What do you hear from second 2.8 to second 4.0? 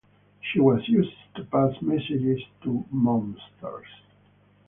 mobsters.